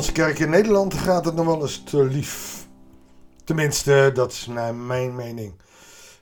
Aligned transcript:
onze 0.00 0.12
kerk 0.12 0.38
in 0.38 0.50
Nederland 0.50 0.94
gaat 0.94 1.24
het 1.24 1.34
nog 1.34 1.46
wel 1.46 1.60
eens 1.60 1.82
te 1.84 2.04
lief. 2.04 2.66
Tenminste, 3.44 4.10
dat 4.14 4.32
is 4.32 4.46
naar 4.46 4.74
mijn 4.74 5.14
mening. 5.14 5.54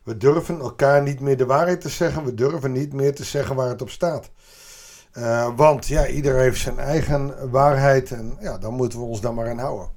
We 0.03 0.17
durven 0.17 0.61
elkaar 0.61 1.03
niet 1.03 1.21
meer 1.21 1.37
de 1.37 1.47
waarheid 1.47 1.81
te 1.81 1.89
zeggen. 1.89 2.25
We 2.25 2.35
durven 2.35 2.73
niet 2.73 2.93
meer 2.93 3.15
te 3.15 3.25
zeggen 3.25 3.57
waar 3.57 3.69
het 3.69 3.83
op 3.83 3.91
staat. 3.91 4.31
Uh, 5.13 5.49
want 5.57 5.87
ja, 5.87 6.07
ieder 6.07 6.37
heeft 6.37 6.61
zijn 6.61 6.79
eigen 6.79 7.51
waarheid 7.51 8.11
en 8.11 8.37
ja, 8.41 8.59
dan 8.59 8.75
moeten 8.75 8.99
we 8.99 9.05
ons 9.05 9.21
daar 9.21 9.35
maar 9.35 9.51
aan 9.51 9.59
houden. 9.59 9.91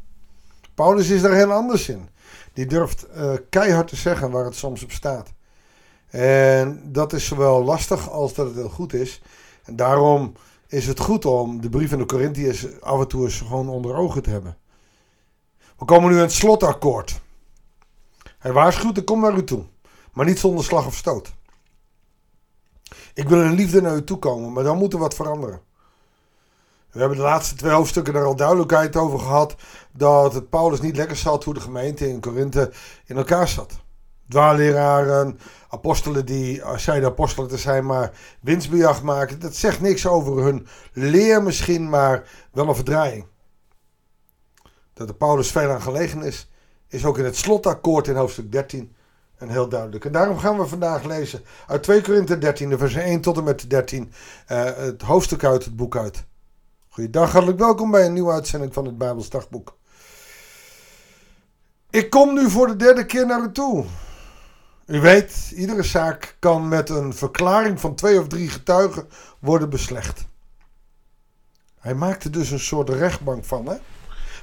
Paulus 0.74 1.10
is 1.10 1.22
daar 1.22 1.36
heel 1.36 1.52
anders 1.52 1.90
in. 1.90 2.10
Die 2.54 2.66
durft 2.66 3.08
uh, 3.16 3.34
keihard 3.50 3.88
te 3.88 3.96
zeggen 3.96 4.32
waar 4.32 4.46
het 4.46 4.56
soms 4.56 4.84
op 4.84 4.92
staat. 4.92 5.34
En 6.10 6.82
dat 6.92 7.14
is 7.14 7.26
zowel 7.26 7.64
lastig 7.64 8.10
als 8.10 8.34
dat 8.34 8.46
het 8.48 8.56
heel 8.56 8.70
goed 8.70 8.94
is. 8.94 9.22
En 9.64 9.76
daarom 9.76 10.34
is 10.72 10.88
het 10.88 11.00
goed 11.00 11.26
om 11.26 11.62
de 11.62 11.70
brief 11.70 11.92
aan 11.92 11.98
de 12.00 12.06
Corinthiërs 12.06 12.82
af 12.82 13.00
en 13.00 13.08
toe 13.08 13.24
eens 13.24 13.38
gewoon 13.38 13.70
onder 13.70 13.96
ogen 13.96 14.24
te 14.24 14.30
hebben. 14.30 14.58
We 15.78 15.86
komen 15.86 16.10
nu 16.10 16.16
aan 16.16 16.22
het 16.22 16.32
slotakkoord. 16.32 17.22
Hij 18.38 18.52
waarschuwt, 18.52 18.98
ik 18.98 19.06
kom 19.06 19.20
naar 19.20 19.38
u 19.38 19.44
toe. 19.44 19.64
Maar 20.14 20.26
niet 20.26 20.40
zonder 20.40 20.64
slag 20.64 20.86
of 20.86 20.96
stoot. 20.96 21.34
Ik 23.14 23.30
wil 23.30 23.42
in 23.42 23.54
liefde 23.54 23.82
naar 23.82 23.96
u 23.96 24.04
toe 24.04 24.18
komen, 24.18 24.54
maar 24.54 24.64
dan 24.64 24.78
moet 24.78 24.94
er 24.94 25.00
wat 25.00 25.14
veranderen. 25.14 25.62
We 26.92 27.00
hebben 27.00 27.18
de 27.18 27.24
laatste 27.24 27.56
twee 27.56 27.72
hoofdstukken 27.72 28.16
er 28.16 28.26
al 28.26 28.36
duidelijkheid 28.36 28.96
over 28.96 29.20
gehad 29.20 29.56
dat 29.92 30.34
het 30.34 30.50
Paulus 30.50 30.82
niet 30.82 30.96
lekker 30.96 31.18
zat 31.18 31.44
hoe 31.44 31.54
de 31.54 31.60
gemeente 31.60 32.10
in 32.10 32.20
Korinthe 32.20 32.72
in 33.06 33.18
elkaar 33.18 33.48
zat. 33.48 33.80
Dwaalleraren, 34.32 35.40
apostelen 35.70 36.26
die 36.26 36.62
zeiden 36.76 37.10
apostelen 37.10 37.50
te 37.50 37.58
zijn, 37.58 37.86
maar 37.86 38.12
winstbejag 38.42 39.04
maken. 39.04 39.40
Dat 39.40 39.56
zegt 39.56 39.82
niks 39.82 40.08
over 40.08 40.44
hun 40.44 40.68
leer 40.94 41.44
misschien, 41.44 41.90
maar 41.90 42.24
wel 42.52 42.68
een 42.68 42.76
verdraaiing. 42.76 43.26
Dat 44.94 45.08
de 45.08 45.14
Paulus 45.14 45.52
veel 45.52 45.70
aan 45.70 45.82
gelegen 45.82 46.24
is, 46.24 46.50
is 46.88 47.06
ook 47.06 47.18
in 47.18 47.26
het 47.26 47.36
slotakkoord 47.36 48.08
in 48.08 48.16
hoofdstuk 48.16 48.52
13 48.52 48.96
een 49.38 49.50
heel 49.50 49.70
duidelijk. 49.70 50.06
En 50.06 50.12
daarom 50.12 50.38
gaan 50.38 50.58
we 50.58 50.68
vandaag 50.68 51.04
lezen 51.04 51.42
uit 51.68 51.84
2 51.84 52.02
Korinthe 52.02 52.38
13, 52.38 52.78
vers 52.78 52.96
1 52.96 53.22
tot 53.22 53.38
en 53.38 53.44
met 53.44 53.70
13, 53.70 54.14
uh, 54.52 54.68
eh, 54.68 54.76
het 54.76 55.02
hoofdstuk 55.02 55.44
uit 55.44 55.64
het 55.66 55.76
boek 55.76 55.98
uit. 55.98 56.24
Goeiedag, 56.90 57.32
hartelijk 57.32 57.60
welkom 57.60 57.92
bij 57.92 58.06
een 58.06 58.14
nieuwe 58.14 58.32
uitzending 58.32 58.74
van 58.74 58.86
het 58.86 58.98
Bijbels 58.98 59.30
Dagboek. 59.30 59.78
Ik 61.90 62.10
kom 62.10 62.34
nu 62.34 62.50
voor 62.50 62.68
de 62.68 62.76
derde 62.76 63.06
keer 63.06 63.26
naar 63.26 63.44
u 63.44 63.52
toe. 63.52 63.86
U 64.92 65.00
weet, 65.00 65.52
iedere 65.56 65.84
zaak 65.84 66.36
kan 66.40 66.68
met 66.68 66.90
een 66.90 67.14
verklaring 67.14 67.80
van 67.80 67.96
twee 67.96 68.20
of 68.20 68.28
drie 68.28 68.50
getuigen 68.50 69.08
worden 69.40 69.70
beslecht. 69.70 70.26
Hij 71.80 71.96
maakte 71.96 72.30
dus 72.30 72.52
een 72.52 72.60
soort 72.60 72.90
rechtbank 72.90 73.46
van, 73.46 73.68
hè? 73.68 73.76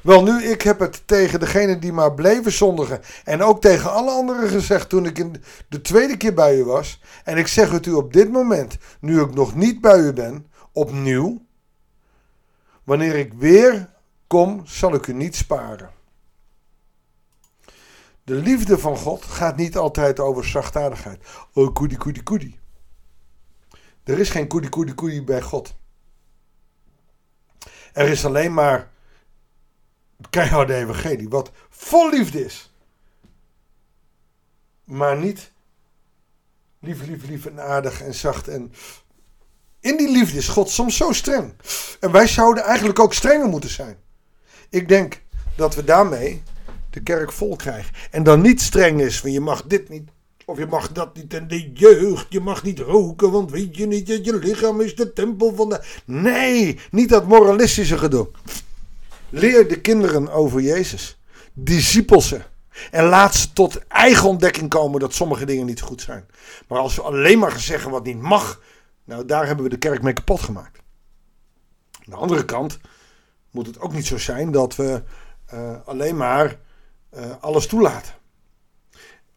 Wel 0.02 0.22
nu, 0.22 0.42
ik 0.42 0.62
heb 0.62 0.78
het 0.78 1.02
tegen 1.06 1.40
degene 1.40 1.78
die 1.78 1.92
maar 1.92 2.14
bleven 2.14 2.52
zondigen 2.52 3.00
en 3.24 3.42
ook 3.42 3.60
tegen 3.60 3.92
alle 3.92 4.10
anderen 4.10 4.48
gezegd 4.48 4.88
toen 4.88 5.06
ik 5.06 5.18
in 5.18 5.42
de 5.68 5.80
tweede 5.80 6.16
keer 6.16 6.34
bij 6.34 6.58
u 6.58 6.64
was. 6.64 7.00
En 7.24 7.36
ik 7.36 7.46
zeg 7.46 7.70
het 7.70 7.86
u 7.86 7.92
op 7.92 8.12
dit 8.12 8.30
moment, 8.30 8.76
nu 9.00 9.20
ik 9.20 9.34
nog 9.34 9.54
niet 9.54 9.80
bij 9.80 9.98
u 9.98 10.12
ben, 10.12 10.46
opnieuw. 10.72 11.42
Wanneer 12.84 13.14
ik 13.14 13.32
weer 13.32 13.88
kom, 14.26 14.62
zal 14.64 14.94
ik 14.94 15.06
u 15.06 15.12
niet 15.12 15.36
sparen. 15.36 15.97
De 18.28 18.34
liefde 18.34 18.78
van 18.78 18.96
God 18.96 19.24
gaat 19.24 19.56
niet 19.56 19.76
altijd 19.76 20.20
over 20.20 20.44
zachtaardigheid. 20.44 21.20
Oh, 21.52 21.74
koedie, 21.74 21.98
koedie, 21.98 22.22
koedie. 22.22 22.58
Er 24.04 24.18
is 24.18 24.30
geen 24.30 24.46
koedie, 24.46 24.70
koedie, 24.70 24.94
koedie 24.94 25.24
bij 25.24 25.42
God. 25.42 25.74
Er 27.92 28.08
is 28.08 28.24
alleen 28.24 28.54
maar 28.54 28.90
keiharde 30.30 30.74
evangelie, 30.74 31.28
wat 31.28 31.50
vol 31.68 32.10
liefde 32.10 32.44
is. 32.44 32.72
Maar 34.84 35.16
niet 35.16 35.52
lief, 36.80 37.06
lief, 37.06 37.28
lief 37.28 37.46
en 37.46 37.60
aardig 37.60 38.02
en 38.02 38.14
zacht. 38.14 38.48
En 38.48 38.72
in 39.80 39.96
die 39.96 40.10
liefde 40.10 40.38
is 40.38 40.48
God 40.48 40.70
soms 40.70 40.96
zo 40.96 41.12
streng. 41.12 41.54
En 42.00 42.12
wij 42.12 42.26
zouden 42.26 42.64
eigenlijk 42.64 42.98
ook 42.98 43.14
strenger 43.14 43.48
moeten 43.48 43.70
zijn. 43.70 43.98
Ik 44.68 44.88
denk 44.88 45.22
dat 45.56 45.74
we 45.74 45.84
daarmee 45.84 46.42
de 46.90 47.00
kerk 47.02 47.32
vol 47.32 47.56
krijgen. 47.56 47.94
En 48.10 48.22
dan 48.22 48.40
niet 48.40 48.60
streng 48.60 49.00
is, 49.00 49.20
van 49.20 49.32
je 49.32 49.40
mag 49.40 49.62
dit 49.62 49.88
niet. 49.88 50.10
Of 50.44 50.58
je 50.58 50.66
mag 50.66 50.92
dat 50.92 51.16
niet. 51.16 51.34
En 51.34 51.48
de 51.48 51.72
jeugd, 51.72 52.26
je 52.28 52.40
mag 52.40 52.62
niet 52.62 52.78
roken, 52.78 53.30
want 53.30 53.50
weet 53.50 53.76
je 53.76 53.86
niet 53.86 54.06
dat 54.06 54.24
je 54.24 54.38
lichaam 54.38 54.80
is 54.80 54.94
de 54.94 55.12
tempel 55.12 55.54
van 55.54 55.68
de... 55.68 55.84
Nee, 56.04 56.78
niet 56.90 57.08
dat 57.08 57.26
moralistische 57.26 57.98
gedoe. 57.98 58.28
Leer 59.28 59.68
de 59.68 59.80
kinderen 59.80 60.32
over 60.32 60.60
Jezus. 60.60 61.18
Discipel 61.52 62.20
ze. 62.20 62.40
En 62.90 63.04
laat 63.04 63.34
ze 63.34 63.52
tot 63.52 63.86
eigen 63.86 64.28
ontdekking 64.28 64.68
komen 64.68 65.00
dat 65.00 65.14
sommige 65.14 65.44
dingen 65.44 65.66
niet 65.66 65.80
goed 65.80 66.00
zijn. 66.00 66.26
Maar 66.68 66.78
als 66.78 66.96
we 66.96 67.02
alleen 67.02 67.38
maar 67.38 67.60
zeggen 67.60 67.90
wat 67.90 68.04
niet 68.04 68.20
mag, 68.20 68.60
nou 69.04 69.24
daar 69.24 69.46
hebben 69.46 69.64
we 69.64 69.70
de 69.70 69.78
kerk 69.78 70.02
mee 70.02 70.12
kapot 70.12 70.40
gemaakt. 70.40 70.78
Aan 71.92 72.14
de 72.14 72.16
andere 72.16 72.44
kant 72.44 72.78
moet 73.50 73.66
het 73.66 73.80
ook 73.80 73.92
niet 73.92 74.06
zo 74.06 74.18
zijn 74.18 74.50
dat 74.50 74.76
we 74.76 75.02
uh, 75.54 75.76
alleen 75.84 76.16
maar 76.16 76.58
uh, 77.14 77.34
alles 77.40 77.66
toelaten. 77.66 78.14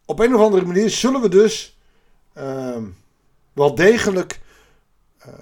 Op 0.05 0.19
een 0.19 0.35
of 0.35 0.41
andere 0.41 0.65
manier 0.65 0.89
zullen 0.89 1.21
we 1.21 1.29
dus 1.29 1.79
uh, 2.37 2.77
wel 3.53 3.75
degelijk 3.75 4.41
uh, 5.27 5.33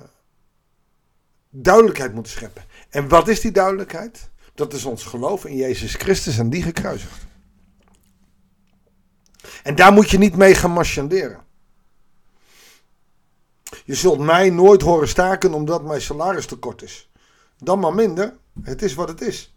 duidelijkheid 1.50 2.14
moeten 2.14 2.32
scheppen. 2.32 2.64
En 2.90 3.08
wat 3.08 3.28
is 3.28 3.42
die 3.42 3.52
duidelijkheid? 3.52 4.30
Dat 4.54 4.74
is 4.74 4.86
ons 4.86 5.04
geloof 5.04 5.46
in 5.46 5.56
Jezus 5.56 5.94
Christus 5.94 6.38
en 6.38 6.50
die 6.50 6.64
gekruisigd. 6.64 7.28
En 9.64 9.76
daar 9.76 9.94
moet 9.94 10.10
je 10.10 10.18
niet 10.18 10.36
mee 10.36 10.56
gaan 10.56 10.72
marchanderen. 10.72 11.48
Je 13.86 13.96
zult 13.96 14.20
mij 14.20 14.50
nooit 14.50 14.82
horen 14.82 15.08
staken 15.08 15.54
omdat 15.54 15.84
mijn 15.84 16.02
salaris 16.02 16.46
te 16.46 16.56
kort 16.56 16.82
is. 16.82 17.10
Dan 17.58 17.80
maar 17.80 17.94
minder. 17.94 18.38
Het 18.62 18.82
is 18.82 18.94
wat 18.94 19.08
het 19.08 19.22
is. 19.22 19.54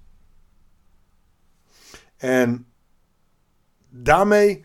En 2.23 2.67
daarmee 3.89 4.65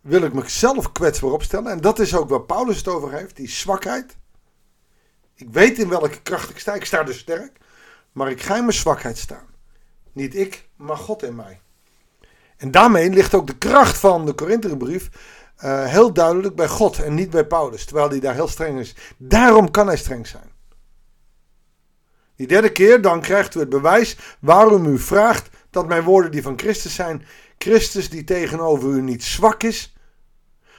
wil 0.00 0.22
ik 0.22 0.32
mezelf 0.32 0.92
kwetsbaar 0.92 1.30
opstellen. 1.30 1.72
En 1.72 1.80
dat 1.80 1.98
is 1.98 2.16
ook 2.16 2.28
waar 2.28 2.42
Paulus 2.42 2.76
het 2.76 2.88
over 2.88 3.12
heeft, 3.12 3.36
die 3.36 3.48
zwakheid. 3.48 4.16
Ik 5.34 5.48
weet 5.50 5.78
in 5.78 5.88
welke 5.88 6.22
kracht 6.22 6.50
ik 6.50 6.58
sta. 6.58 6.74
Ik 6.74 6.84
sta 6.84 7.02
dus 7.02 7.18
sterk. 7.18 7.58
Maar 8.12 8.30
ik 8.30 8.42
ga 8.42 8.56
in 8.56 8.60
mijn 8.64 8.72
zwakheid 8.76 9.18
staan. 9.18 9.46
Niet 10.12 10.34
ik, 10.34 10.68
maar 10.76 10.96
God 10.96 11.22
in 11.22 11.34
mij. 11.34 11.60
En 12.56 12.70
daarmee 12.70 13.10
ligt 13.10 13.34
ook 13.34 13.46
de 13.46 13.58
kracht 13.58 13.98
van 13.98 14.26
de 14.26 14.32
Korinthebrief 14.32 15.10
uh, 15.64 15.84
heel 15.84 16.12
duidelijk 16.12 16.56
bij 16.56 16.68
God 16.68 16.98
en 16.98 17.14
niet 17.14 17.30
bij 17.30 17.46
Paulus. 17.46 17.84
Terwijl 17.84 18.08
hij 18.08 18.20
daar 18.20 18.34
heel 18.34 18.48
streng 18.48 18.78
is. 18.78 18.94
Daarom 19.16 19.70
kan 19.70 19.86
hij 19.86 19.96
streng 19.96 20.26
zijn. 20.26 20.50
Die 22.40 22.48
derde 22.48 22.72
keer, 22.72 23.02
dan 23.02 23.20
krijgt 23.20 23.54
u 23.54 23.60
het 23.60 23.68
bewijs 23.68 24.16
waarom 24.38 24.86
u 24.86 24.98
vraagt 24.98 25.48
dat 25.70 25.88
mijn 25.88 26.02
woorden 26.02 26.30
die 26.30 26.42
van 26.42 26.58
Christus 26.58 26.94
zijn. 26.94 27.26
Christus 27.58 28.10
die 28.10 28.24
tegenover 28.24 28.88
u 28.88 29.02
niet 29.02 29.24
zwak 29.24 29.62
is, 29.62 29.96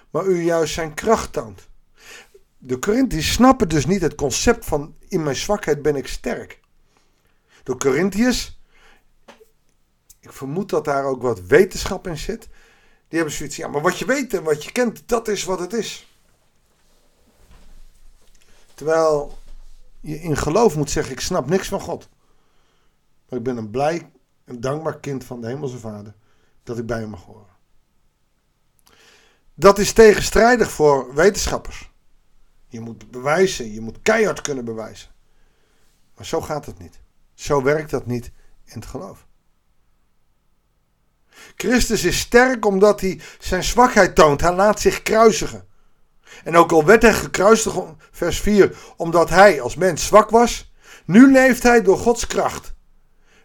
maar 0.09 0.25
u 0.25 0.41
juist 0.41 0.73
zijn 0.73 0.93
kracht 0.93 1.33
toont. 1.33 1.67
De 2.57 2.79
Corinthiërs 2.79 3.31
snappen 3.31 3.69
dus 3.69 3.85
niet 3.85 4.01
het 4.01 4.15
concept 4.15 4.65
van 4.65 4.95
in 5.07 5.23
mijn 5.23 5.35
zwakheid 5.35 5.81
ben 5.81 5.95
ik 5.95 6.07
sterk. 6.07 6.59
De 7.63 7.77
Corinthiërs, 7.77 8.59
ik 10.19 10.31
vermoed 10.31 10.69
dat 10.69 10.85
daar 10.85 11.05
ook 11.05 11.21
wat 11.21 11.41
wetenschap 11.41 12.07
in 12.07 12.17
zit. 12.17 12.47
Die 13.07 13.19
hebben 13.19 13.31
zoiets, 13.31 13.55
ja, 13.55 13.67
maar 13.67 13.81
wat 13.81 13.97
je 13.99 14.05
weet 14.05 14.33
en 14.33 14.43
wat 14.43 14.63
je 14.63 14.71
kent, 14.71 15.03
dat 15.05 15.27
is 15.27 15.43
wat 15.43 15.59
het 15.59 15.73
is. 15.73 16.15
Terwijl 18.73 19.39
je 20.01 20.21
in 20.21 20.37
geloof 20.37 20.75
moet 20.75 20.89
zeggen, 20.89 21.13
ik 21.13 21.19
snap 21.19 21.49
niks 21.49 21.67
van 21.67 21.79
God. 21.79 22.09
Maar 23.29 23.39
ik 23.39 23.45
ben 23.45 23.57
een 23.57 23.69
blij 23.69 24.11
en 24.43 24.61
dankbaar 24.61 24.99
kind 24.99 25.23
van 25.23 25.41
de 25.41 25.47
Hemelse 25.47 25.77
Vader 25.77 26.13
dat 26.63 26.77
ik 26.77 26.85
bij 26.85 26.99
hem 26.99 27.09
mag 27.09 27.23
horen. 27.23 27.49
Dat 29.53 29.79
is 29.79 29.93
tegenstrijdig 29.93 30.71
voor 30.71 31.13
wetenschappers. 31.13 31.91
Je 32.67 32.79
moet 32.79 33.11
bewijzen, 33.11 33.71
je 33.73 33.81
moet 33.81 34.01
keihard 34.01 34.41
kunnen 34.41 34.65
bewijzen. 34.65 35.09
Maar 36.15 36.25
zo 36.25 36.41
gaat 36.41 36.65
het 36.65 36.79
niet. 36.79 36.99
Zo 37.33 37.63
werkt 37.63 37.89
dat 37.89 38.05
niet 38.05 38.31
in 38.63 38.79
het 38.79 38.85
geloof. 38.85 39.25
Christus 41.55 42.03
is 42.03 42.19
sterk 42.19 42.65
omdat 42.65 43.01
hij 43.01 43.21
zijn 43.39 43.63
zwakheid 43.63 44.15
toont. 44.15 44.41
Hij 44.41 44.53
laat 44.55 44.79
zich 44.79 45.01
kruisigen. 45.01 45.67
En 46.43 46.55
ook 46.55 46.71
al 46.71 46.85
werd 46.85 47.01
hij 47.01 47.13
gekruisigd, 47.13 47.77
vers 48.11 48.39
4, 48.39 48.75
omdat 48.97 49.29
hij 49.29 49.61
als 49.61 49.75
mens 49.75 50.05
zwak 50.05 50.29
was, 50.29 50.73
nu 51.05 51.31
leeft 51.31 51.63
hij 51.63 51.81
door 51.81 51.97
Gods 51.97 52.27
kracht. 52.27 52.73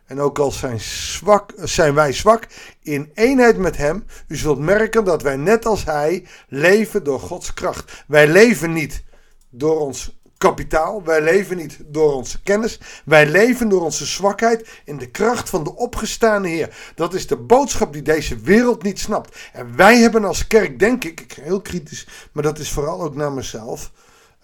En 0.06 0.20
ook 0.20 0.38
al 0.38 0.50
zijn, 0.50 0.80
zwak, 0.80 1.52
zijn 1.56 1.94
wij 1.94 2.12
zwak, 2.12 2.46
in 2.82 3.10
eenheid 3.14 3.58
met 3.58 3.76
hem, 3.76 4.04
u 4.28 4.36
zult 4.36 4.58
merken 4.58 5.04
dat 5.04 5.22
wij 5.22 5.36
net 5.36 5.66
als 5.66 5.84
hij 5.84 6.26
leven 6.48 7.04
door 7.04 7.20
Gods 7.20 7.54
kracht. 7.54 8.04
Wij 8.06 8.28
leven 8.28 8.72
niet 8.72 9.04
door 9.50 9.80
ons 9.80 10.15
kapitaal. 10.38 11.02
Wij 11.04 11.22
leven 11.22 11.56
niet 11.56 11.78
door 11.86 12.14
onze 12.14 12.42
kennis. 12.42 12.80
Wij 13.04 13.26
leven 13.26 13.68
door 13.68 13.82
onze 13.82 14.06
zwakheid 14.06 14.80
in 14.84 14.98
de 14.98 15.10
kracht 15.10 15.48
van 15.48 15.64
de 15.64 15.76
opgestane 15.76 16.48
Heer. 16.48 16.76
Dat 16.94 17.14
is 17.14 17.26
de 17.26 17.36
boodschap 17.36 17.92
die 17.92 18.02
deze 18.02 18.38
wereld 18.38 18.82
niet 18.82 18.98
snapt. 18.98 19.36
En 19.52 19.76
wij 19.76 19.98
hebben 19.98 20.24
als 20.24 20.46
kerk, 20.46 20.78
denk 20.78 21.04
ik, 21.04 21.38
heel 21.40 21.60
kritisch, 21.60 22.06
maar 22.32 22.42
dat 22.42 22.58
is 22.58 22.72
vooral 22.72 23.02
ook 23.02 23.14
naar 23.14 23.32
mezelf. 23.32 23.92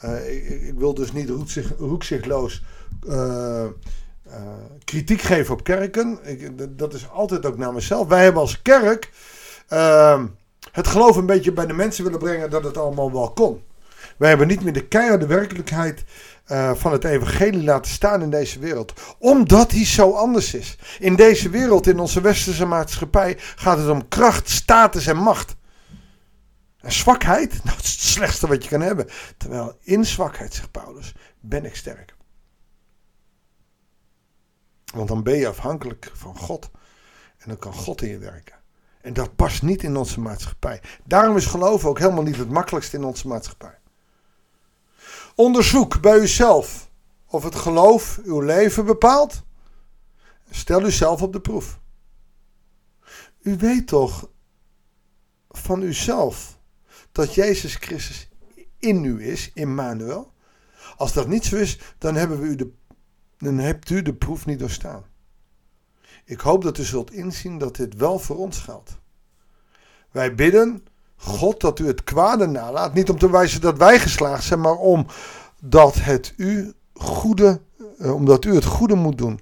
Uh, 0.05 0.67
ik, 0.69 0.75
wil 0.77 0.95
dus 0.95 1.13
niet 1.13 1.31
roekzichtloos 1.79 2.63
uh, 3.09 3.65
uh, 4.27 4.43
kritiek 4.85 5.21
geven 5.21 5.55
op 5.55 5.65
kerken. 5.65 6.19
Ik, 6.23 6.79
dat 6.79 6.95
is 6.95 7.11
altijd 7.11 7.47
ook 7.47 7.57
naar 7.57 7.73
mezelf. 7.73 8.09
Wij 8.09 8.23
hebben 8.23 8.43
als 8.43 8.63
kerk 8.63 9.11
ehm, 9.69 10.27
het 10.73 10.87
geloof 10.87 11.17
een 11.17 11.27
beetje 11.27 11.53
bij 11.53 11.67
de 11.67 11.73
mensen 11.73 12.05
willen 12.05 12.19
brengen 12.19 12.51
dat 12.51 12.65
het 12.65 12.77
allemaal 12.77 13.13
wel 13.13 13.33
kon. 13.33 13.63
Wij 14.23 14.31
hebben 14.31 14.49
niet 14.49 14.63
meer 14.63 14.73
de 14.73 14.89
keiharde 14.89 15.27
werkelijkheid 15.27 16.05
uh, 16.47 16.75
van 16.75 16.93
het 16.93 17.05
evangelie 17.05 17.63
laten 17.63 17.91
staan 17.91 18.23
in 18.23 18.31
deze 18.31 18.59
wereld. 18.59 18.93
Omdat 19.19 19.71
die 19.71 19.85
zo 19.85 20.13
anders 20.13 20.55
is. 20.55 20.79
In 20.99 21.17
deze 21.17 21.49
wereld, 21.49 21.87
in 21.87 21.99
onze 21.99 22.21
westerse 22.21 22.67
maatschappij, 22.67 23.37
gaat 23.39 23.79
het 23.79 23.89
om 23.89 24.09
kracht, 24.09 24.51
status 24.51 25.07
en 25.07 25.17
macht. 25.17 25.57
En 26.81 26.93
zwakheid, 26.93 27.61
dat 27.65 27.83
is 27.83 27.91
het 27.91 28.01
slechtste 28.01 28.47
wat 28.47 28.63
je 28.63 28.69
kan 28.69 28.81
hebben. 28.81 29.09
Terwijl 29.37 29.79
in 29.81 30.05
zwakheid, 30.07 30.55
zegt 30.55 30.71
Paulus, 30.71 31.15
ben 31.41 31.65
ik 31.65 31.77
sterk. 31.77 32.15
Want 34.95 35.09
dan 35.09 35.23
ben 35.23 35.37
je 35.37 35.49
afhankelijk 35.49 36.11
van 36.15 36.37
God. 36.37 36.71
En 37.39 37.49
dan 37.49 37.59
kan 37.59 37.73
God 37.73 38.03
in 38.03 38.09
je 38.09 38.19
werken. 38.19 38.57
En 39.01 39.13
dat 39.13 39.37
past 39.37 39.63
niet 39.63 39.83
in 39.83 39.97
onze 39.97 40.21
maatschappij. 40.21 40.81
Daarom 41.05 41.37
is 41.37 41.47
geloven 41.47 41.89
ook 41.89 41.99
helemaal 41.99 42.23
niet 42.23 42.37
het 42.37 42.51
makkelijkste 42.51 42.97
in 42.97 43.05
onze 43.05 43.29
maatschappij. 43.29 43.81
Onderzoek 45.35 46.01
bij 46.01 46.19
uzelf 46.19 46.91
of 47.27 47.43
het 47.43 47.55
geloof 47.55 48.21
uw 48.25 48.41
leven 48.41 48.85
bepaalt. 48.85 49.43
Stel 50.51 50.83
uzelf 50.87 51.23
op 51.23 51.33
de 51.33 51.41
proef. 51.41 51.81
U 53.41 53.57
weet 53.57 53.87
toch 53.87 54.31
van 55.51 55.83
uzelf 55.83 56.59
dat 57.13 57.35
Jezus 57.35 57.75
Christus 57.75 58.29
in 58.79 59.05
u 59.05 59.27
is, 59.27 59.51
Immanuel. 59.55 60.33
Als 60.97 61.13
dat 61.13 61.29
niet 61.29 61.45
zo 61.45 61.57
is, 61.57 61.79
dan, 61.99 62.15
hebben 62.15 62.41
we 62.41 62.47
u 62.47 62.55
de, 62.55 62.73
dan 63.39 63.59
hebt 63.59 63.91
u 63.91 64.03
de 64.03 64.15
proef 64.15 64.47
niet 64.47 64.59
doorstaan. 64.59 65.05
Ik 66.25 66.41
hoop 66.41 66.63
dat 66.63 66.79
u 66.79 66.83
zult 66.83 67.13
inzien 67.13 67.59
dat 67.59 67.77
dit 67.77 67.95
wel 67.95 68.19
voor 68.19 68.37
ons 68.37 68.59
geldt. 68.59 68.99
Wij 70.11 70.35
bidden 70.35 70.87
God 71.25 71.61
dat 71.61 71.79
u 71.79 71.87
het 71.87 72.05
kwade 72.05 72.47
nalaat. 72.47 72.95
Niet 72.95 73.11
om 73.11 73.19
te 73.19 73.31
wijzen 73.31 73.61
dat 73.61 73.77
wij 73.79 73.99
geslaagd 73.99 74.45
zijn, 74.45 74.61
maar 74.61 74.77
om 74.77 75.07
dat 75.61 75.95
het 75.95 76.35
u 76.37 76.75
goede, 76.95 77.61
eh, 77.99 78.15
omdat 78.15 78.45
u 78.45 78.55
het 78.55 78.65
goede 78.65 78.95
moet 78.95 79.19
doen. 79.19 79.41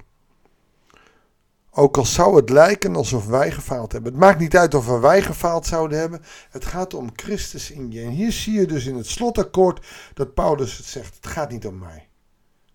Ook 1.70 1.96
al 1.96 2.04
zou 2.04 2.36
het 2.36 2.50
lijken 2.50 2.96
alsof 2.96 3.26
wij 3.26 3.50
gefaald 3.50 3.92
hebben. 3.92 4.12
Het 4.12 4.20
maakt 4.20 4.38
niet 4.38 4.56
uit 4.56 4.74
of 4.74 4.86
wij 4.86 5.22
gefaald 5.22 5.66
zouden 5.66 5.98
hebben. 5.98 6.22
Het 6.50 6.64
gaat 6.64 6.94
om 6.94 7.10
Christus 7.16 7.70
in 7.70 7.90
je. 7.90 8.02
En 8.02 8.10
hier 8.10 8.32
zie 8.32 8.54
je 8.54 8.66
dus 8.66 8.86
in 8.86 8.96
het 8.96 9.06
slotakkoord 9.06 9.86
dat 10.14 10.34
Paulus 10.34 10.76
het 10.76 10.86
zegt. 10.86 11.14
Het 11.14 11.26
gaat 11.26 11.50
niet 11.50 11.66
om 11.66 11.78
mij. 11.78 12.08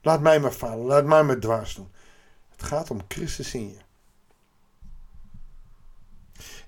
Laat 0.02 0.22
mij 0.22 0.40
maar 0.40 0.52
falen. 0.52 0.86
Laat 0.86 1.06
mij 1.06 1.24
maar 1.24 1.40
dwars 1.40 1.76
doen. 1.76 1.92
Het 2.50 2.64
gaat 2.64 2.92
om 2.92 3.00
Christus 3.08 3.54
in 3.54 3.70
je. 3.70 3.78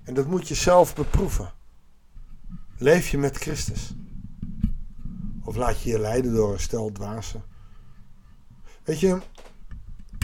En 0.04 0.14
dat 0.14 0.26
moet 0.26 0.48
je 0.48 0.54
zelf 0.54 0.94
beproeven. 0.94 1.56
Leef 2.80 3.08
je 3.08 3.18
met 3.18 3.36
Christus? 3.36 3.94
Of 5.44 5.56
laat 5.56 5.82
je 5.82 5.90
je 5.90 5.98
leiden 5.98 6.34
door 6.34 6.52
een 6.52 6.60
stel 6.60 6.92
dwazen? 6.92 7.42
Weet 8.84 9.00
je, 9.00 9.18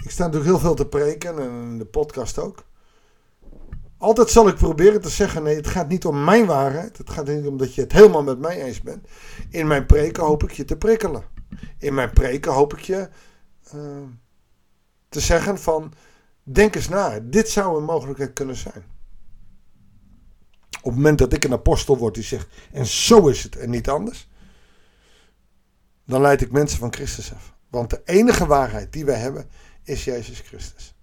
ik 0.05 0.11
sta 0.11 0.25
natuurlijk 0.25 0.51
heel 0.51 0.61
veel 0.61 0.75
te 0.75 0.87
preken 0.87 1.39
en 1.39 1.51
in 1.51 1.79
de 1.79 1.85
podcast 1.85 2.39
ook. 2.39 2.65
Altijd 3.99 4.31
zal 4.31 4.49
ik 4.49 4.55
proberen 4.55 5.01
te 5.01 5.09
zeggen: 5.09 5.43
nee, 5.43 5.56
het 5.56 5.67
gaat 5.67 5.89
niet 5.89 6.05
om 6.05 6.25
mijn 6.25 6.47
waarheid. 6.47 6.99
Het 6.99 7.11
gaat 7.11 7.27
niet 7.27 7.47
om 7.47 7.56
dat 7.56 7.75
je 7.75 7.81
het 7.81 7.93
helemaal 7.93 8.23
met 8.23 8.39
mij 8.39 8.62
eens 8.62 8.81
bent. 8.81 9.09
In 9.51 9.67
mijn 9.67 9.87
preken 9.87 10.23
hoop 10.23 10.43
ik 10.43 10.51
je 10.51 10.65
te 10.65 10.77
prikkelen. 10.77 11.25
In 11.79 11.95
mijn 11.95 12.12
preken 12.12 12.53
hoop 12.53 12.73
ik 12.73 12.81
je 12.81 13.09
uh, 13.75 14.03
te 15.09 15.21
zeggen: 15.21 15.59
van 15.59 15.93
denk 16.43 16.75
eens 16.75 16.89
na. 16.89 17.21
Dit 17.21 17.49
zou 17.49 17.77
een 17.77 17.85
mogelijkheid 17.85 18.33
kunnen 18.33 18.56
zijn. 18.56 18.94
Op 20.85 20.91
het 20.91 20.95
moment 20.95 21.19
dat 21.19 21.33
ik 21.33 21.45
een 21.45 21.53
apostel 21.53 21.99
word 21.99 22.15
die 22.15 22.23
zegt, 22.23 22.49
en 22.73 22.87
zo 22.87 23.29
is 23.29 23.43
het 23.43 23.57
en 23.57 23.71
niet 23.71 23.89
anders, 23.89 24.29
dan 26.07 26.21
leid 26.21 26.41
ik 26.41 26.53
mensen 26.53 26.79
van 26.79 26.93
Christus 26.93 27.35
af. 27.35 27.55
Want 27.71 27.91
de 27.91 28.03
enige 28.05 28.47
waarheid 28.47 28.93
die 28.93 29.05
wij 29.05 29.19
hebben 29.19 29.49
is 29.83 30.05
Jezus 30.05 30.41
Christus. 30.41 30.95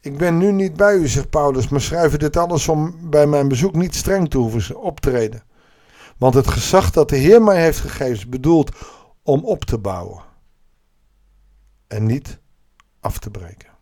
Ik 0.00 0.18
ben 0.18 0.38
nu 0.38 0.52
niet 0.52 0.76
bij 0.76 0.94
u, 0.94 1.08
zegt 1.08 1.30
Paulus, 1.30 1.68
maar 1.68 1.80
schrijf 1.80 2.16
dit 2.16 2.36
alles 2.36 2.68
om 2.68 3.10
bij 3.10 3.26
mijn 3.26 3.48
bezoek 3.48 3.74
niet 3.74 3.94
streng 3.94 4.30
te 4.30 4.38
hoeven 4.38 4.80
optreden. 4.80 5.42
Want 6.16 6.34
het 6.34 6.48
gezag 6.48 6.90
dat 6.90 7.08
de 7.08 7.16
Heer 7.16 7.42
mij 7.42 7.62
heeft 7.62 7.80
gegeven 7.80 8.16
is 8.16 8.28
bedoeld 8.28 8.76
om 9.22 9.44
op 9.44 9.64
te 9.64 9.78
bouwen 9.78 10.22
en 11.86 12.06
niet 12.06 12.38
af 13.00 13.18
te 13.18 13.30
breken. 13.30 13.75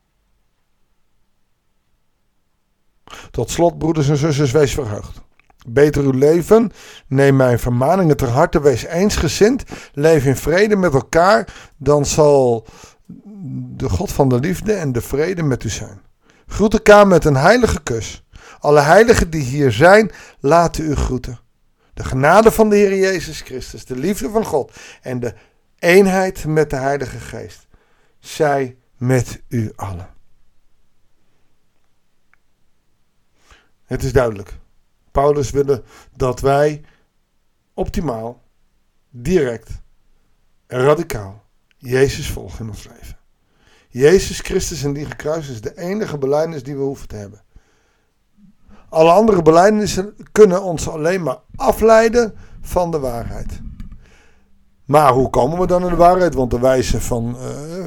Tot 3.31 3.51
slot, 3.51 3.79
broeders 3.79 4.09
en 4.09 4.17
zusters, 4.17 4.51
wees 4.51 4.75
verheugd. 4.75 5.23
Beter 5.67 6.03
uw 6.03 6.11
leven, 6.11 6.73
neem 7.07 7.37
mijn 7.37 7.59
vermaningen 7.59 8.17
ter 8.17 8.29
harte, 8.29 8.61
wees 8.61 8.85
eensgezind, 8.85 9.65
leef 9.93 10.25
in 10.25 10.37
vrede 10.37 10.77
met 10.77 10.95
elkaar, 10.95 11.73
dan 11.77 12.07
zal 12.07 12.67
de 13.77 13.89
God 13.89 14.13
van 14.13 14.29
de 14.29 14.39
liefde 14.39 14.73
en 14.73 14.93
de 14.93 15.01
vrede 15.01 15.43
met 15.43 15.65
u 15.65 15.69
zijn. 15.69 16.01
Groet 16.47 16.73
elkaar 16.73 17.07
met 17.07 17.25
een 17.25 17.37
heilige 17.37 17.83
kus. 17.83 18.25
Alle 18.59 18.81
heiligen 18.81 19.31
die 19.31 19.43
hier 19.43 19.73
zijn, 19.73 20.11
laten 20.41 20.85
u 20.85 20.95
groeten. 20.95 21.39
De 21.95 22.05
genade 22.05 22.51
van 22.51 22.69
de 22.69 22.77
Heer 22.77 22.97
Jezus 22.97 23.41
Christus, 23.41 23.85
de 23.85 23.97
liefde 23.97 24.31
van 24.31 24.45
God 24.45 24.73
en 25.03 25.21
de 25.21 25.35
eenheid 25.79 26.47
met 26.47 26.71
de 26.71 26.77
Heilige 26.77 27.19
Geest, 27.19 27.67
zij 28.19 28.77
met 28.97 29.43
u 29.49 29.73
allen. 29.77 30.14
Het 33.95 34.03
is 34.03 34.13
duidelijk. 34.13 34.59
Paulus 35.11 35.51
wilde 35.51 35.83
dat 36.17 36.41
wij 36.41 36.85
optimaal, 37.75 38.43
direct 39.11 39.71
en 40.67 40.81
radicaal 40.81 41.43
Jezus 41.77 42.31
volgen 42.31 42.65
in 42.65 42.71
ons 42.71 42.89
leven. 42.89 43.19
Jezus 43.89 44.41
Christus 44.41 44.83
en 44.83 44.93
die 44.93 45.05
gekruist 45.05 45.51
is 45.51 45.61
de 45.61 45.79
enige 45.79 46.19
belijdenis 46.19 46.63
die 46.63 46.77
we 46.77 46.83
hoeven 46.83 47.09
te 47.09 47.17
hebben. 47.17 47.43
Alle 48.89 49.11
andere 49.11 49.43
belijdenissen 49.43 50.15
kunnen 50.33 50.63
ons 50.63 50.89
alleen 50.89 51.23
maar 51.23 51.39
afleiden 51.57 52.35
van 52.61 52.91
de 52.91 52.99
waarheid. 52.99 53.61
Maar 54.85 55.13
hoe 55.13 55.31
komen 55.31 55.59
we 55.59 55.67
dan 55.67 55.83
in 55.83 55.89
de 55.89 55.97
waarheid? 55.97 56.35
Want 56.35 56.51
de 56.51 56.61
wijze 56.61 57.01
van 57.01 57.37
uh, 57.39 57.47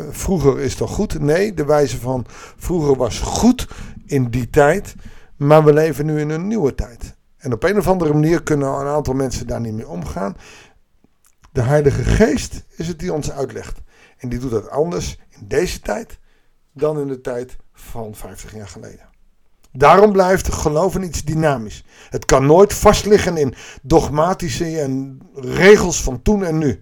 vroeger 0.09 0.59
is 0.59 0.75
toch 0.75 0.91
goed? 0.91 1.19
Nee, 1.19 1.53
de 1.53 1.65
wijze 1.65 1.99
van 1.99 2.25
vroeger 2.57 2.95
was 2.95 3.19
goed 3.19 3.67
in 4.05 4.29
die 4.29 4.49
tijd. 4.49 4.95
Maar 5.37 5.63
we 5.63 5.73
leven 5.73 6.05
nu 6.05 6.19
in 6.19 6.29
een 6.29 6.47
nieuwe 6.47 6.75
tijd. 6.75 7.15
En 7.37 7.53
op 7.53 7.63
een 7.63 7.77
of 7.77 7.87
andere 7.87 8.13
manier 8.13 8.43
kunnen 8.43 8.67
een 8.67 8.87
aantal 8.87 9.13
mensen 9.13 9.47
daar 9.47 9.61
niet 9.61 9.73
mee 9.73 9.87
omgaan. 9.87 10.37
De 11.51 11.61
Heilige 11.61 12.03
Geest 12.03 12.65
is 12.69 12.87
het 12.87 12.99
die 12.99 13.13
ons 13.13 13.31
uitlegt. 13.31 13.81
En 14.17 14.29
die 14.29 14.39
doet 14.39 14.51
dat 14.51 14.69
anders 14.69 15.19
in 15.29 15.47
deze 15.47 15.79
tijd 15.79 16.19
dan 16.71 16.99
in 16.99 17.07
de 17.07 17.21
tijd 17.21 17.57
van 17.73 18.15
50 18.15 18.53
jaar 18.53 18.67
geleden. 18.67 19.09
Daarom 19.71 20.11
blijft 20.11 20.53
geloven 20.53 21.03
iets 21.03 21.23
dynamisch. 21.23 21.83
Het 22.09 22.25
kan 22.25 22.45
nooit 22.45 22.73
vastliggen 22.73 23.37
in 23.37 23.53
dogmatische 23.81 24.79
en 24.79 25.19
regels 25.35 26.03
van 26.03 26.21
toen 26.21 26.43
en 26.43 26.57
nu. 26.57 26.79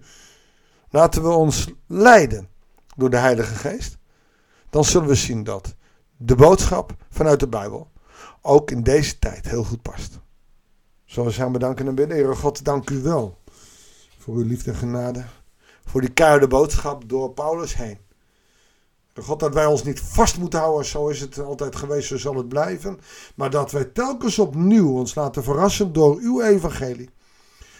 Laten 0.90 1.22
we 1.22 1.28
ons 1.28 1.68
leiden 1.86 2.48
door 2.96 3.10
de 3.10 3.16
Heilige 3.16 3.54
Geest. 3.54 3.98
Dan 4.70 4.84
zullen 4.84 5.08
we 5.08 5.14
zien 5.14 5.44
dat 5.44 5.74
de 6.16 6.34
boodschap 6.34 6.96
vanuit 7.10 7.40
de 7.40 7.48
Bijbel 7.48 7.90
ook 8.46 8.70
in 8.70 8.82
deze 8.82 9.18
tijd 9.18 9.48
heel 9.48 9.64
goed 9.64 9.82
past. 9.82 10.18
Zullen 11.04 11.28
we 11.28 11.34
samen 11.34 11.52
bedanken 11.52 11.86
en 11.86 11.94
bidden. 11.94 12.16
Heer 12.16 12.36
God, 12.36 12.64
dank 12.64 12.90
u 12.90 13.02
wel 13.02 13.38
voor 14.18 14.34
uw 14.34 14.44
liefde 14.44 14.70
en 14.70 14.76
genade. 14.76 15.24
Voor 15.84 16.00
die 16.00 16.12
keiharde 16.12 16.46
boodschap 16.46 17.08
door 17.08 17.30
Paulus 17.30 17.76
heen. 17.76 17.98
God, 19.14 19.40
dat 19.40 19.54
wij 19.54 19.66
ons 19.66 19.82
niet 19.82 20.00
vast 20.00 20.38
moeten 20.38 20.58
houden, 20.58 20.86
zo 20.86 21.08
is 21.08 21.20
het 21.20 21.38
altijd 21.38 21.76
geweest, 21.76 22.08
zo 22.08 22.18
zal 22.18 22.34
het 22.34 22.48
blijven. 22.48 23.00
Maar 23.34 23.50
dat 23.50 23.70
wij 23.70 23.84
telkens 23.84 24.38
opnieuw 24.38 24.96
ons 24.96 25.14
laten 25.14 25.44
verrassen 25.44 25.92
door 25.92 26.16
uw 26.20 26.42
evangelie. 26.42 27.10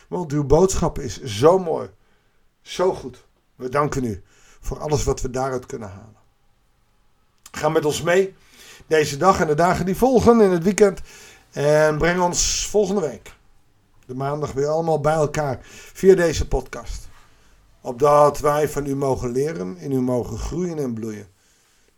Want 0.08 0.32
uw 0.32 0.44
boodschap 0.44 0.98
is 0.98 1.22
zo 1.22 1.58
mooi, 1.58 1.90
zo 2.62 2.94
goed. 2.94 3.24
We 3.54 3.68
danken 3.68 4.04
u 4.04 4.22
voor 4.60 4.78
alles 4.78 5.04
wat 5.04 5.20
we 5.20 5.30
daaruit 5.30 5.66
kunnen 5.66 5.88
halen. 5.88 6.16
Ga 7.50 7.68
met 7.68 7.84
ons 7.84 8.02
mee 8.02 8.34
deze 8.86 9.16
dag 9.16 9.40
en 9.40 9.46
de 9.46 9.54
dagen 9.54 9.86
die 9.86 9.96
volgen 9.96 10.40
in 10.40 10.50
het 10.50 10.62
weekend. 10.62 11.00
En 11.52 11.98
breng 11.98 12.20
ons 12.20 12.68
volgende 12.70 13.00
week 13.00 13.36
de 14.06 14.14
maandag 14.14 14.52
weer 14.52 14.68
allemaal 14.68 15.00
bij 15.00 15.14
elkaar 15.14 15.58
via 15.92 16.14
deze 16.14 16.48
podcast. 16.48 17.08
Opdat 17.80 18.38
wij 18.38 18.68
van 18.68 18.86
u 18.86 18.96
mogen 18.96 19.30
leren, 19.30 19.76
in 19.76 19.92
u 19.92 20.00
mogen 20.00 20.38
groeien 20.38 20.78
en 20.78 20.94
bloeien. 20.94 21.28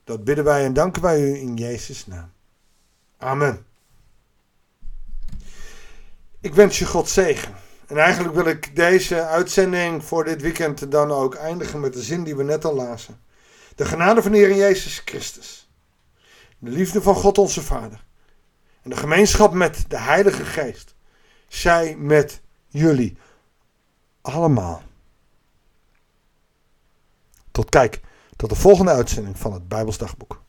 Dat 0.05 0.25
bidden 0.25 0.45
wij 0.45 0.65
en 0.65 0.73
danken 0.73 1.03
wij 1.03 1.21
u 1.21 1.35
in 1.35 1.57
Jezus' 1.57 2.07
naam. 2.07 2.33
Amen. 3.19 3.67
Ik 6.41 6.55
wens 6.55 6.79
je 6.79 6.87
God 6.87 7.09
zegen. 7.09 7.55
En 7.87 7.97
eigenlijk 7.97 8.35
wil 8.35 8.47
ik 8.47 8.77
deze 8.77 9.23
uitzending 9.23 10.05
voor 10.05 10.25
dit 10.25 10.43
weekend 10.43 10.91
dan 10.91 11.11
ook 11.11 11.35
eindigen 11.35 11.81
met 11.81 11.93
de 11.93 12.03
zin 12.03 12.25
die 12.25 12.37
we 12.37 12.43
net 12.43 12.65
al 12.65 12.75
lazen. 12.75 13.21
De 13.75 13.85
genade 13.85 14.23
van 14.23 14.33
de 14.33 14.39
Heer 14.39 14.55
Jezus 14.55 15.03
Christus. 15.05 15.68
De 16.59 16.71
liefde 16.71 17.03
van 17.03 17.15
God 17.15 17.39
onze 17.39 17.63
Vader. 17.63 18.05
En 18.83 18.91
de 18.91 18.97
gemeenschap 18.97 19.53
met 19.53 19.85
de 19.89 19.99
Heilige 19.99 20.45
Geest. 20.45 20.95
Zij 21.49 21.97
met 21.97 22.41
jullie. 22.67 23.17
Allemaal. 24.21 24.83
Tot 27.51 27.69
kijk, 27.69 28.01
tot 28.37 28.49
de 28.49 28.57
volgende 28.57 28.91
uitzending 28.91 29.39
van 29.39 29.53
het 29.53 29.69
Bijbelsdagboek. 29.69 30.43